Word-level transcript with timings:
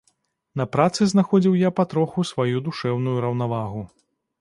На 0.61 0.65
працы 0.75 1.01
знаходзіў 1.13 1.59
я 1.67 1.73
патроху 1.81 2.27
сваю 2.33 2.65
душэўную 2.71 3.17
раўнавагу. 3.31 3.89